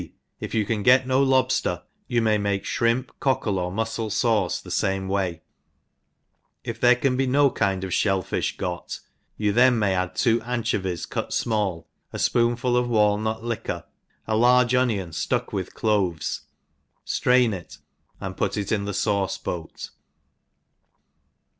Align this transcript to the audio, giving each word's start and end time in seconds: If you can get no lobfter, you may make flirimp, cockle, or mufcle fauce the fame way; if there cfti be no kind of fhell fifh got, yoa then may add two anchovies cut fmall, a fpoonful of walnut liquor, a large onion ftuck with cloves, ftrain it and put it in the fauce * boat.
If 0.39 0.55
you 0.55 0.65
can 0.65 0.81
get 0.81 1.05
no 1.05 1.23
lobfter, 1.23 1.83
you 2.07 2.23
may 2.23 2.39
make 2.39 2.63
flirimp, 2.63 3.11
cockle, 3.19 3.59
or 3.59 3.71
mufcle 3.71 4.09
fauce 4.09 4.59
the 4.59 4.71
fame 4.71 5.07
way; 5.07 5.43
if 6.63 6.81
there 6.81 6.95
cfti 6.95 7.17
be 7.17 7.27
no 7.27 7.51
kind 7.51 7.83
of 7.83 7.91
fhell 7.91 8.23
fifh 8.25 8.57
got, 8.57 8.99
yoa 9.39 9.53
then 9.53 9.77
may 9.77 9.93
add 9.93 10.15
two 10.15 10.41
anchovies 10.41 11.05
cut 11.07 11.29
fmall, 11.29 11.85
a 12.11 12.17
fpoonful 12.17 12.75
of 12.75 12.89
walnut 12.89 13.43
liquor, 13.43 13.85
a 14.25 14.35
large 14.35 14.73
onion 14.73 15.11
ftuck 15.11 15.53
with 15.53 15.75
cloves, 15.75 16.45
ftrain 17.05 17.53
it 17.53 17.77
and 18.19 18.35
put 18.35 18.57
it 18.57 18.71
in 18.71 18.85
the 18.85 18.93
fauce 18.93 19.37
* 19.37 19.37
boat. 19.43 19.91